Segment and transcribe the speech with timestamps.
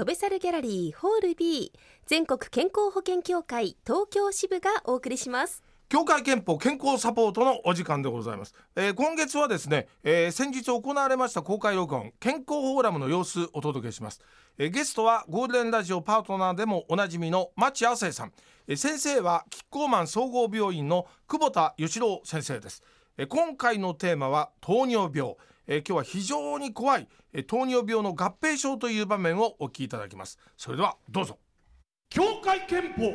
[0.00, 1.74] 飛べ猿ギャラリーホール B
[2.06, 5.62] 全国健康保険協会東京支部がお送りします。
[5.90, 14.22] 協会憲法健康サポートのお時間でございます、えー、今月はですね、えー、先日行われました公開録音健康フォーラムの様子お届けします、
[14.56, 18.32] えー、ゲストはゴールデンラジオパートナーでもおなじみの町亜生さん、
[18.68, 22.84] えー、先生はキッコーマン総合病院の久保田義郎先生です、
[23.18, 25.34] えー、今回のテーマは糖尿病。
[25.72, 30.36] えー、今日は非常に怖い、えー、糖尿病の合併症という場面をお聞きいただきます。
[30.56, 31.38] それではどうぞ。
[32.08, 33.14] 協会憲法。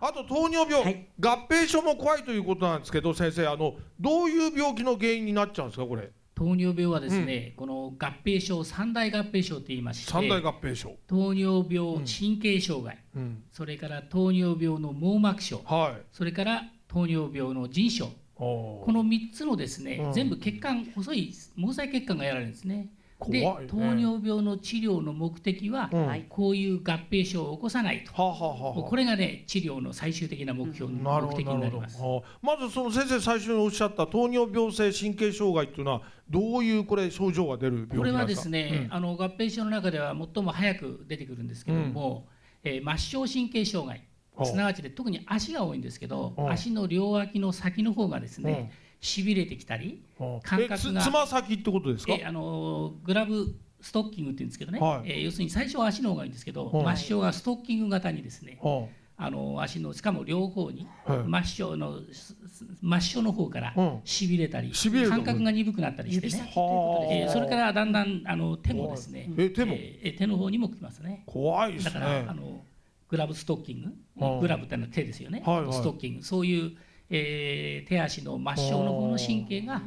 [0.00, 6.10] あと糖尿病、はい、合併症も怖いということなんですけど先生あのどういう病気の原因になっちゃうんですかこれ？
[6.34, 10.96] 糖尿病はですね、うん、この合併症三大合併症と言いまして三大合併症。
[11.06, 22.88] 糖尿病神経障害、うん、それから糖尿病の網膜症、はい、それから糖尿病の腎症この3つのですね、うん、全部血管細い毛細血管がやられるんですね。
[23.28, 42.26] で、ね、糖尿病の治療の目的は、うん、こういう合併症を起こさないと、はあはあ、これがね治療の最終的な目標、うん、目的になります、はあ、まずその先生最初におっしゃった糖尿病性神経障害っていうのはどういうこれ症状が出る病気これはですね、うん、あの合併症の中では最も早く出てくるんですけども、
[42.64, 44.02] うん、えー、末梢神経障害
[44.42, 50.02] すなわちで特に足が多いんですけど、足の両脇の先の方がですね、しびれてきたり
[50.42, 52.14] 感覚がつま先ってことですか？
[52.24, 62.36] あのグラブストッキングって言うんですけどね、はい、えー、要するに最初は足の方がいいんですけど、はい、末梢がストッキング型にですね、はい、あの足のしかも両方に、末梢の末
[62.80, 66.52] 梢の方からしびれたり、感覚が鈍くなったりしてね、
[67.10, 71.24] えー、それからだんだんあの手もですね、え手も、えー、手の方にもきますね。
[71.26, 71.90] 怖いですね。
[71.92, 72.62] だからあの
[73.14, 76.24] グラブストッキング、グラブってのは手ですよね、はいはい、ストッキング。
[76.24, 76.72] そういう、
[77.10, 79.82] えー、手足の末梢の方の神経が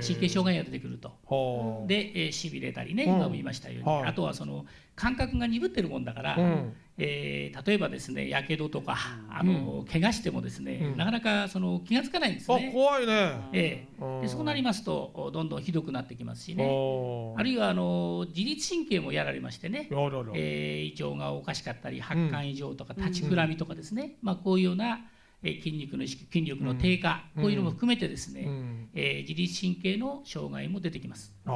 [0.00, 1.84] 神経障害が出てくると。
[1.86, 4.64] でしび、えー、れたりね、今も言いましたように、はい、あとはその
[4.96, 8.98] 感覚が鈍ってるもんだから、うん、えー、例えばですねやけどとか
[9.30, 12.70] あの、うん、怪我してもですね、うん、なかなかその気が付かないんですね。
[12.74, 16.62] 怖いね、えー、でそうなりますとどんどんひどくなってきますしね。
[16.62, 19.88] あるいはあの自律神経もやられましてね、
[20.34, 25.00] えー、胃腸がおかしかったり発汗異常とか立ちくらみとかですね、まあ、こういうような
[25.42, 31.32] 筋肉の筋力の低下、こういうのも含めてですね、うん、えー、自律神経の障害も出てきます。
[31.46, 31.50] あ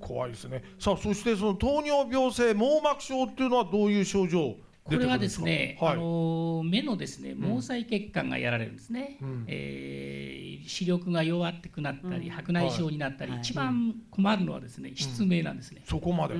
[0.00, 0.64] 怖いですね。
[0.80, 4.56] さあそしてその糖尿病性網膜症っていうのはどういう症状
[4.88, 15.82] これはですね、はい、あの目のですね毛細血管がやられるんですね、うん、えー、視力が弱ってくなったり、うん、白内障になったり、はい、一番困るのはですね、失明なんですね。
[15.84, 16.34] そこまで。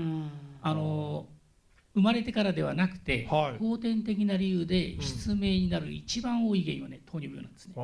[0.63, 1.27] あの
[1.95, 7.75] 生まれてからではなくて、はい、後天的な理由で失明になる一番多い原因はね糖尿病なんですね。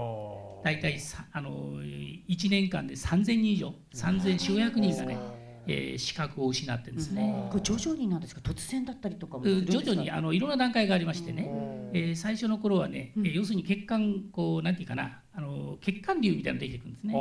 [0.63, 1.01] 大体
[1.33, 3.75] あの1年間で3000人以上。
[3.95, 5.19] 3400人がね
[5.67, 8.41] えー、資格を失ってですね、これ徐々になんですか？
[8.43, 11.51] 突然だったりとか徐々にあのいろんな段階がありましてね、
[11.93, 17.15] えー、最初の頃はね、うん、要するに血管こうなんていうかなあの血管瘤みたいなのができてくるんですね。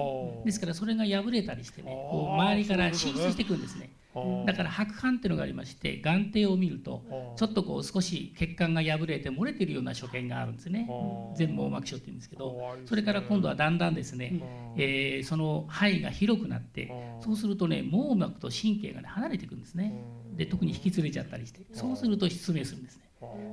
[0.46, 3.90] ですからそれが破れたりしてねこう周りから進出していくんですね。
[4.46, 7.04] だから白斑っていうのがありまして眼底を見ると
[7.36, 10.88] ちょっとこう少し血管が破れて漏れてるような所見があるんですね。
[11.36, 14.44] 全網膜症っていうんですけどそれから今度はだんだんですね、
[14.78, 16.92] えー、その範囲が広くなって
[17.22, 19.94] そうするとね網膜と神経が、ね、離れていくんですね。
[20.36, 23.04] で特に引き連れちゃったりしてそうすると失明するんですね。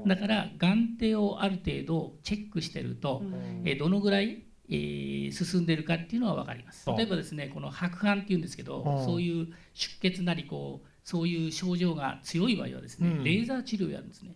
[0.07, 3.23] だから眼底をある程度チェックしてると、
[3.65, 4.43] えー、どのぐらい？
[4.71, 6.89] えー、進んでいるかっていうのは分かります。
[6.97, 14.35] 例えばですねこの白斑っていうんですけどそういう出血なりこうそういう症状が強い場合はですね、うん、レーザー治療をやるんですね。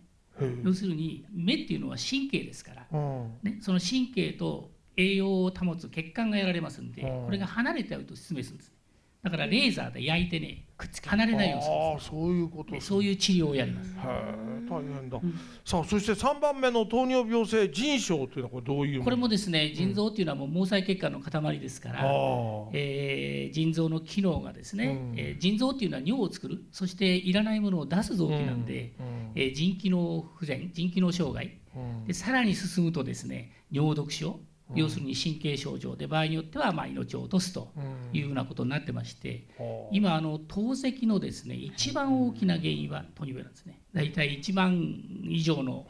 [0.63, 2.99] 要するに目っていうのは神経ですから、
[3.41, 8.74] ね、その神経と栄養を保つ血管がやられますんでこれが離れてゃうと失明するんです
[9.25, 10.65] だからレーザーで焼いてね
[11.03, 13.89] 離れないようにするあそういうこと、そういう治療をやります。
[13.95, 31.57] へえ大変だ、うん、さあそして3番目の糖尿病性腎症というのはこれどういうこれもですね腎臓っていうのはもう毛細血管の塊ですから、うん、えー、腎臓の機能がですね、うん、えー、腎臓っていうのは尿を作るそしていらないものを出す臓器なんで、うん、えー、腎機能不全腎機能障害、
[32.07, 34.39] でさらに進むとですね尿毒症
[34.73, 37.71] 要するに神経症状で場合によってはまあ命を落とすと
[38.13, 39.45] いうようなことになってまして、
[39.91, 44.73] 今あの透析のですね一番大きな原因は糖尿病なんですね大体1万
[45.23, 45.85] 以上の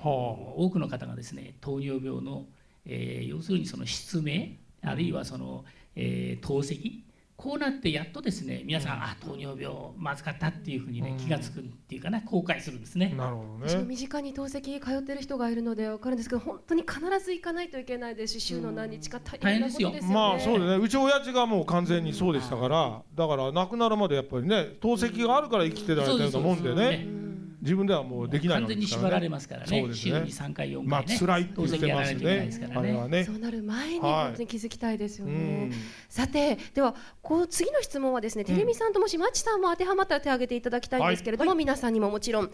[0.58, 2.46] 多くの方がですね糖尿病の、
[2.86, 5.64] えー、要するにその失明あるいはその、
[5.96, 7.00] えー、透析
[7.46, 13.14] こうなってやっとですね皆さんあ糖尿病まずかったっていうふうにね気が付くっていうかな後悔するんですね。
[13.16, 13.84] なるほどね。
[13.84, 19.92] 身近に透析通ってる人がいるので分かるんですけど本当に必ず行かないといけないですし週の何日か大変なことですよ。
[19.92, 20.02] ね。
[20.12, 20.84] まあそうだね。
[20.84, 27.25] うち親父がもう完全にそうでしたからだから亡くなるまでやっぱりね透析があるから生きてられてるようなもんでね
[27.66, 29.80] 自分ではもうできない完全にわけです縛られますからね。
[29.82, 33.24] そうです週にね3回4回ね、まあ辛いって言ってます透析やらないといけないねですからあれはね。
[33.26, 34.12] そうなる前にはい。
[34.28, 35.66] 本当に気づきたいですようね。
[35.66, 35.74] ん。
[36.08, 42.52] さてではこう次の質問はですね、テレミさんともしまちさんも当てはまったら手を挙げていただきたいんですけれども、皆さんにももちろん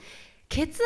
[0.49, 0.79] 血圧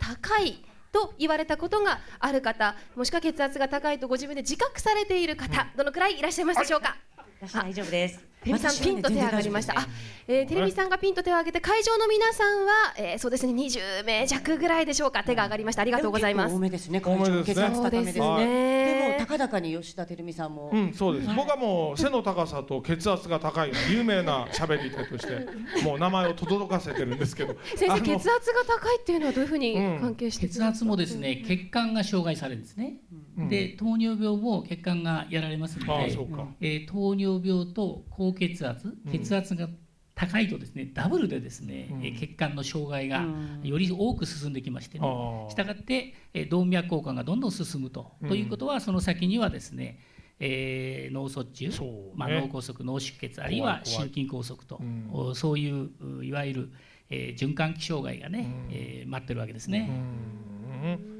[0.00, 7.07] が高いと言われたことがある方もしくは血圧が高いとご自分で自覚されている方、どのくらいいらっしゃいますでしょうか、私
[7.40, 8.28] 大丈夫です。
[8.42, 9.86] テレミさんピンと手を挙がりました、あ、
[10.28, 17.02] えー、テレミさんがピンと手を挙げて会場の皆さんは、えー、そうですね20名弱ぐらいでしょうか手が上がりましたありがとうございます多めですね。
[17.04, 20.70] 多めですね血圧高めですねでも高々に吉田照美さんも。
[20.72, 21.34] うん、そうです。
[21.34, 25.46] 僕はもう背の高さと血圧が高い有名な喋り手として、
[25.82, 27.56] もう名前を轟かせてるんですけど。
[27.74, 28.36] 先生血圧が
[28.66, 33.07] 高いっていうのはどういうふうにうん関係して血圧もですね血管が障害されるんですね、うん
[33.48, 36.16] で糖尿病も血管がやられますので。
[36.60, 39.12] えー糖尿病と高血圧うん。
[39.12, 39.68] 血圧が
[40.14, 42.04] 高いとですねダブルでですね、うん。
[42.04, 43.60] えー血管の障害がうん。
[43.62, 45.06] より多く進んできましてね。
[45.50, 48.28] したがって、えー動脈硬化がどんどん進むと、うん。
[48.28, 50.00] ということはその先にはですね、
[50.40, 51.74] えー脳卒中、ね。
[52.16, 55.08] まあ、脳梗塞脳出血あるいは心筋梗塞と、うん。
[55.12, 56.72] おそういうういわゆる、
[57.10, 58.74] えー循環器障害がね、うん。
[58.74, 59.80] えー待ってるわけですうね。
[59.86, 61.17] ん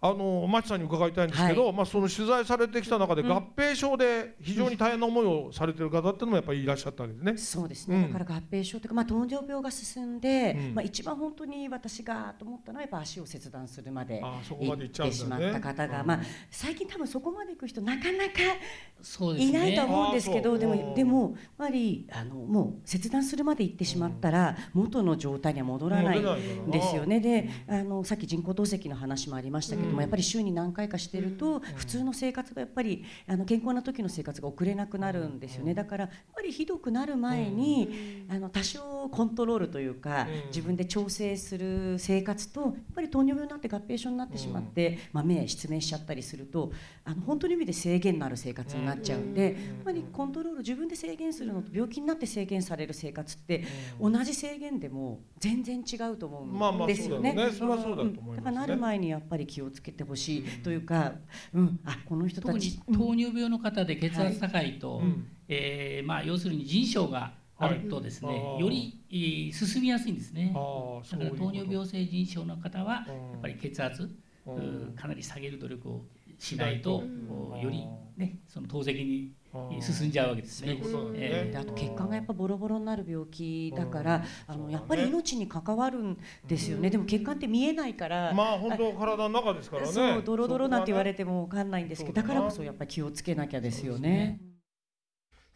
[0.00, 7.36] あの町さんに伺いたいんですけど、まあその取材されてきた中で合併症で非常に大変な思いをされてる方っていうのもやっぱりいらっしゃったわけですね。
[7.36, 10.74] そうですね、うんだから合併症というか、まあ、糖尿病が進んで、うん。
[10.74, 15.36] まあ、一番本当に私がと思ったのはやっぱ足を切断するまで行ってしま。
[15.36, 16.06] った方が、うん。
[16.06, 16.20] まあ、
[16.50, 18.32] 最近多分そこまで行く人なかなか
[19.36, 27.20] いないとは思うんですけど、であーそうもでもやっぱりあのもう切断するまで行ってしまったら、元の状態には戻らない戻れないからなですよね。
[27.20, 30.00] であのさっき人工透析の話もありましたけども、うん。
[30.02, 35.74] やっぱり週に何回かしてると、普通の生活がやっぱりあの健康な時の生活が送れなくなるんですよね。
[35.74, 40.48] だからやっぱりひどくなる前に、あの多少コントロールというか、うん。
[40.48, 46.72] 自分で調整する生活とやっぱり糖尿病になって合併症になってしまって、まあ、目失明しちゃったりすると
[47.04, 49.54] あの本当の意味で制限のある生活になっちゃうんで、やっ
[49.84, 53.64] ぱりコントロール自分で制限するのと病気になって制限される生活って
[54.00, 57.34] 同じ制限でも全然違うと思うんですよね。
[57.34, 61.12] だからなる前にやっぱり気をつけてほしいというか、
[61.54, 65.26] うん、あこの人た特ちに糖尿病の方で血圧高いと、うん。
[65.48, 70.52] えーまあ、要するに腎症があるとですね、はいよりえー進みやすいんですね。
[70.52, 73.32] だから糖尿病性腎症の方はうん。
[73.32, 74.10] やっぱり血圧、
[74.96, 76.04] かなり下げる努力を
[76.38, 77.02] しないと、
[77.60, 77.84] より、
[78.16, 79.32] ね、その透析に
[79.80, 80.74] 進んじゃうわけですね。
[80.74, 80.80] ね。
[81.14, 89.92] えであと血管がやっぱボロボロになる病気だから、あのやっぱり命に関わるんですよね、でも血管って見えないから、まあ本当体の中ですからね。
[89.92, 91.18] そうドロドロなんて言われて。
[91.18, 94.40] ても分かんないんですけど、だからこそやっぱり気をつけなきゃですよね。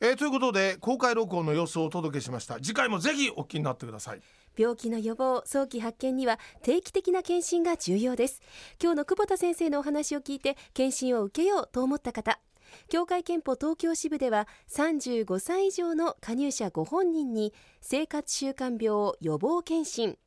[0.05, 2.57] えーということで公開録音の様子をお届けしました。
[2.57, 4.21] 次回もぜひお聞きになってください。
[4.59, 8.43] 病気の予防早期発見には定期的な検診が重要です。
[8.83, 12.41] 今日の久保田先生のお話を聞いて検診を受けようと思った方。
[12.89, 20.19] 協会憲法東京支部では35歳以上の加入者ご本人に生活習慣病予防検診。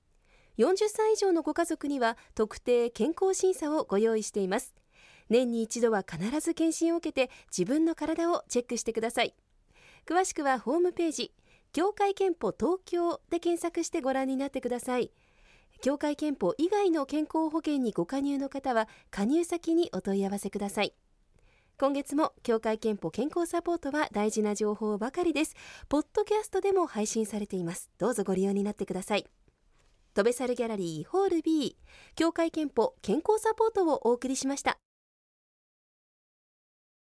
[0.58, 4.74] 40歳以上のご家族には特定健康審査をご用意しています。
[5.28, 9.36] 年に一度は必ず検診を受けて自分の体をチェックしてください。
[10.08, 11.34] 詳しくはホームページ
[11.74, 15.12] 協会憲法東京で検索してご覧になってください。
[15.82, 20.94] 協会憲法以外の健康保険にご加入の方は加入先にお問い合わせください。
[21.78, 25.56] 今月も協会憲法健康サポートは大事な情報ばかりです。
[25.90, 27.90] ポッドキャストでも配信されています。
[27.98, 29.26] どうぞご利用になってください。
[30.14, 31.76] 飛べサルギャラリーホール B
[32.16, 34.78] 協会憲法健康サポートをお送りしました。